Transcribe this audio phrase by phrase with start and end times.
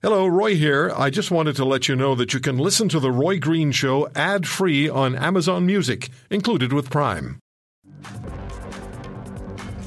[0.00, 0.92] Hello, Roy here.
[0.96, 3.72] I just wanted to let you know that you can listen to The Roy Green
[3.72, 7.40] Show ad free on Amazon Music, included with Prime.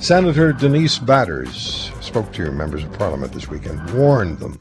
[0.01, 4.57] Senator Denise Batters spoke to your members of Parliament this weekend, warned them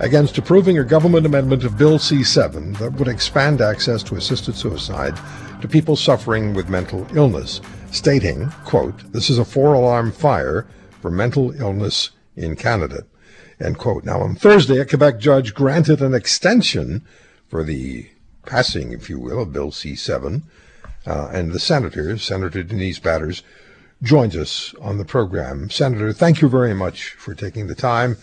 [0.00, 4.56] against approving a government amendment of Bill C 7 that would expand access to assisted
[4.56, 5.18] suicide
[5.62, 7.62] to people suffering with mental illness,
[7.92, 10.66] stating, quote, this is a four alarm fire
[11.00, 13.06] for mental illness in Canada.
[13.60, 14.04] End quote.
[14.04, 17.06] Now, on Thursday, a Quebec judge granted an extension
[17.48, 18.08] for the
[18.44, 20.42] passing, if you will, of Bill C-7.
[21.06, 23.42] Uh, and the senator, Senator Denise Batters,
[24.02, 25.70] joins us on the program.
[25.70, 28.16] Senator, thank you very much for taking the time.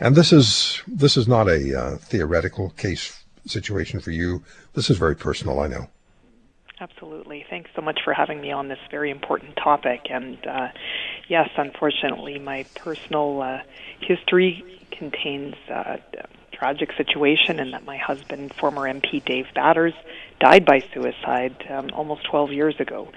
[0.00, 4.42] And this is this is not a uh, theoretical case situation for you.
[4.74, 5.88] This is very personal, I know.
[6.80, 7.44] Absolutely.
[7.48, 10.06] Thanks so much for having me on this very important topic.
[10.10, 10.68] And uh,
[11.28, 13.60] yes, unfortunately, my personal uh,
[14.00, 19.94] history contains uh, a tragic situation in that my husband, former MP Dave Batters,
[20.40, 23.08] died by suicide um, almost 12 years ago.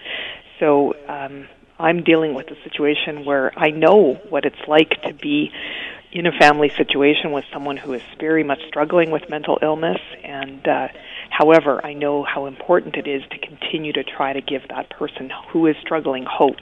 [0.59, 1.47] So um,
[1.80, 5.52] I'm dealing with a situation where I know what it's like to be
[6.11, 10.67] in a family situation with someone who is very much struggling with mental illness and
[10.67, 10.88] uh,
[11.38, 15.30] However, I know how important it is to continue to try to give that person
[15.52, 16.57] who is struggling hope.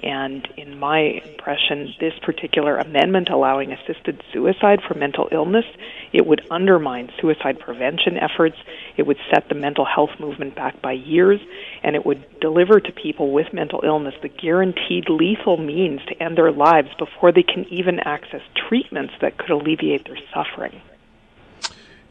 [0.00, 5.64] And in my impression, this particular amendment allowing assisted suicide for mental illness,
[6.12, 8.54] it would undermine suicide prevention efforts,
[8.96, 11.40] it would set the mental health movement back by years,
[11.82, 16.38] and it would deliver to people with mental illness the guaranteed lethal means to end
[16.38, 20.80] their lives before they can even access treatments that could alleviate their suffering.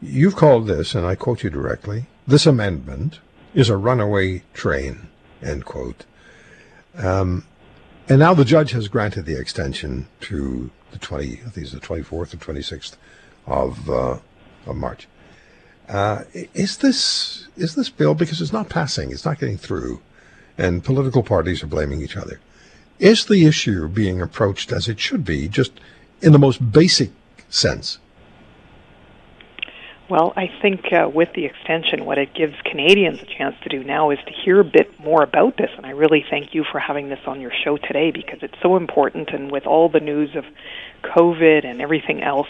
[0.02, 3.20] You've called this, and I quote you directly, this amendment
[3.54, 5.06] is a runaway train,
[5.40, 6.04] end quote.
[6.96, 7.46] Um,
[8.08, 11.78] and now the judge has granted the extension to the 20, I think it's the
[11.78, 12.96] 24th or 26th
[13.46, 14.18] of, uh,
[14.66, 15.06] of March.
[15.88, 20.00] Uh, is this is this bill because it's not passing, it's not getting through,
[20.56, 22.40] and political parties are blaming each other?
[22.98, 25.72] Is the issue being approached as it should be, just
[26.20, 27.10] in the most basic
[27.50, 27.98] sense?
[30.12, 33.82] Well, I think uh, with the extension, what it gives Canadians a chance to do
[33.82, 35.70] now is to hear a bit more about this.
[35.74, 38.76] And I really thank you for having this on your show today because it's so
[38.76, 39.30] important.
[39.30, 40.44] And with all the news of
[41.02, 42.48] COVID and everything else,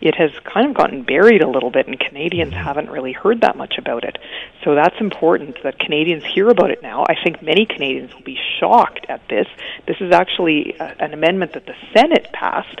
[0.00, 3.56] it has kind of gotten buried a little bit, and Canadians haven't really heard that
[3.56, 4.16] much about it.
[4.62, 7.02] So that's important that Canadians hear about it now.
[7.08, 9.48] I think many Canadians will be shocked at this.
[9.84, 12.80] This is actually uh, an amendment that the Senate passed,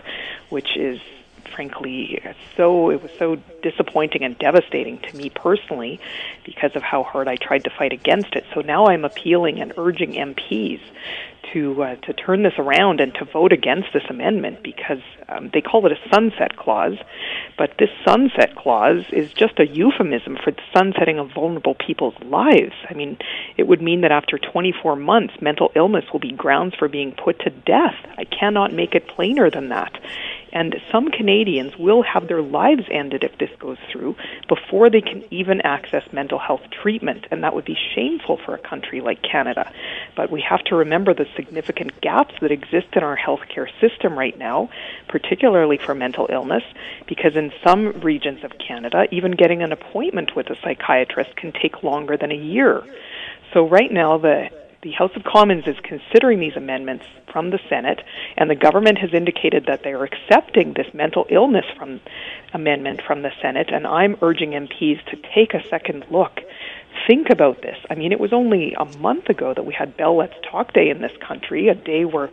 [0.50, 1.00] which is
[1.54, 2.20] frankly
[2.56, 6.00] so it was so disappointing and devastating to me personally
[6.44, 8.44] because of how hard I tried to fight against it.
[8.54, 10.80] So now I'm appealing and urging MPs
[11.52, 15.60] to uh, to turn this around and to vote against this amendment because um, they
[15.60, 16.98] call it a sunset clause,
[17.56, 22.74] but this sunset clause is just a euphemism for the sunsetting of vulnerable people's lives.
[22.88, 23.16] I mean,
[23.56, 27.40] it would mean that after 24 months, mental illness will be grounds for being put
[27.40, 27.96] to death.
[28.18, 29.98] I cannot make it plainer than that.
[30.52, 34.16] And some Canadians will have their lives ended if this goes through
[34.48, 37.26] before they can even access mental health treatment.
[37.30, 39.72] And that would be shameful for a country like Canada.
[40.16, 44.36] But we have to remember the significant gaps that exist in our healthcare system right
[44.36, 44.70] now,
[45.08, 46.64] particularly for mental illness,
[47.06, 51.82] because in some regions of Canada, even getting an appointment with a psychiatrist can take
[51.82, 52.82] longer than a year.
[53.52, 54.50] So right now, the
[54.82, 58.00] the House of Commons is considering these amendments from the Senate,
[58.38, 62.00] and the government has indicated that they are accepting this mental illness from
[62.54, 66.40] amendment from the Senate, and I'm urging MPs to take a second look.
[67.06, 67.76] Think about this.
[67.88, 70.88] I mean, it was only a month ago that we had Bell Let's Talk Day
[70.88, 72.30] in this country, a day where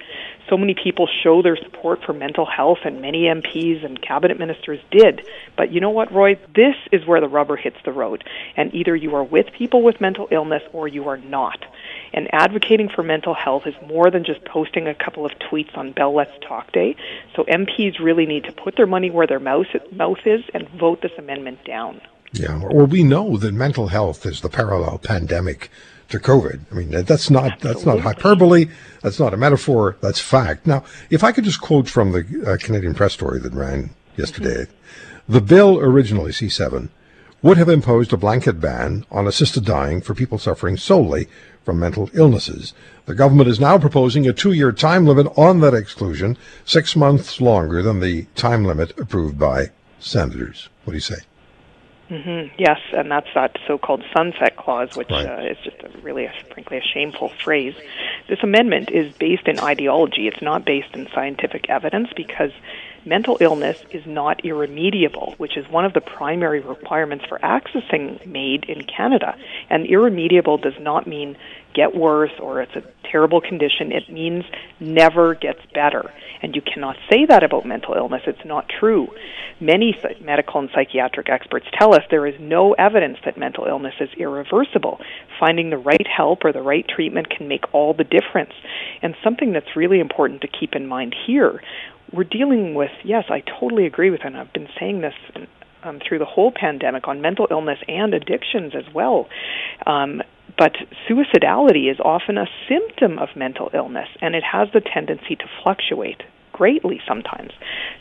[0.49, 4.79] so many people show their support for mental health, and many MPs and cabinet ministers
[4.89, 5.27] did.
[5.57, 6.39] But you know what, Roy?
[6.55, 8.23] This is where the rubber hits the road.
[8.55, 11.63] And either you are with people with mental illness or you are not.
[12.13, 15.91] And advocating for mental health is more than just posting a couple of tweets on
[15.91, 16.95] Bell Let's Talk Day.
[17.35, 21.01] So MPs really need to put their money where their mouth, mouth is and vote
[21.01, 22.01] this amendment down.
[22.33, 25.71] Yeah, well, we know that mental health is the parallel pandemic
[26.09, 26.59] to COVID.
[26.71, 27.73] I mean, that's not Absolutely.
[27.73, 28.65] that's not hyperbole.
[29.01, 29.97] That's not a metaphor.
[30.01, 30.65] That's fact.
[30.67, 34.65] Now, if I could just quote from the uh, Canadian Press story that ran yesterday,
[34.65, 35.33] mm-hmm.
[35.33, 36.89] the bill originally C7
[37.41, 41.27] would have imposed a blanket ban on assisted dying for people suffering solely
[41.67, 42.73] from mental illnesses.
[43.07, 47.41] The government is now proposing a two year time limit on that exclusion, six months
[47.41, 50.69] longer than the time limit approved by senators.
[50.85, 51.17] What do you say?
[52.09, 52.55] Mm-hmm.
[52.57, 55.25] Yes, and that's that so-called sunset clause, which right.
[55.25, 57.75] uh, is just a really, a, frankly, a shameful phrase.
[58.29, 60.29] This amendment is based in ideology.
[60.29, 62.51] It's not based in scientific evidence because
[63.07, 68.65] mental illness is not irremediable, which is one of the primary requirements for accessing MAID
[68.65, 69.35] in Canada.
[69.69, 71.37] And irremediable does not mean
[71.73, 73.91] get worse or it's a terrible condition.
[73.91, 74.43] It means
[74.79, 76.11] never gets better.
[76.41, 78.23] And you cannot say that about mental illness.
[78.27, 79.07] It's not true.
[79.59, 84.09] Many medical and psychiatric experts tell us there is no evidence that mental illness is
[84.17, 84.99] irreversible.
[85.39, 88.53] Finding the right help or the right treatment can make all the difference.
[89.01, 91.61] And something that's really important to keep in mind here
[92.11, 95.13] we're dealing with, yes, I totally agree with, and I've been saying this
[95.83, 99.27] um, through the whole pandemic on mental illness and addictions as well.
[99.85, 100.21] Um,
[100.57, 100.75] but
[101.07, 106.23] suicidality is often a symptom of mental illness, and it has the tendency to fluctuate
[106.51, 107.51] greatly sometimes.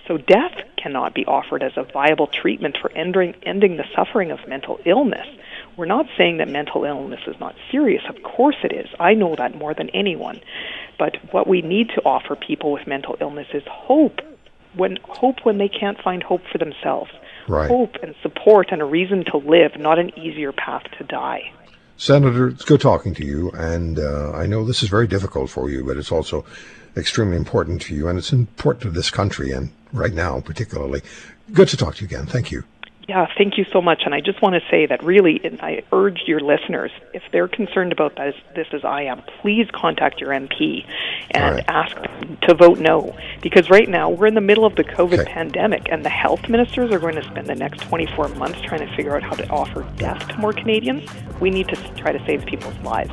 [0.08, 4.38] So death cannot be offered as a viable treatment for ending, ending the suffering of
[4.48, 5.26] mental illness.
[5.76, 8.02] We're not saying that mental illness is not serious.
[8.08, 8.88] Of course it is.
[8.98, 10.40] I know that more than anyone.
[10.98, 14.20] But what we need to offer people with mental illness is hope.
[14.74, 17.10] When hope when they can't find hope for themselves.
[17.48, 17.68] Right.
[17.68, 21.52] Hope and support and a reason to live, not an easier path to die.
[21.96, 25.70] Senator, it's good talking to you, and uh, I know this is very difficult for
[25.70, 26.44] you, but it's also
[26.94, 31.00] extremely important to you, and it's important to this country, and right now particularly.
[31.52, 32.26] Good to talk to you again.
[32.26, 32.64] Thank you.
[33.08, 34.02] Yeah, thank you so much.
[34.04, 37.92] And I just want to say that really, I urge your listeners, if they're concerned
[37.92, 40.84] about this, this as I am, please contact your MP
[41.30, 41.64] and right.
[41.68, 43.16] ask them to vote no.
[43.42, 45.32] Because right now, we're in the middle of the COVID okay.
[45.32, 48.96] pandemic, and the health ministers are going to spend the next 24 months trying to
[48.96, 51.08] figure out how to offer death to more Canadians.
[51.40, 53.12] We need to try to save people's lives.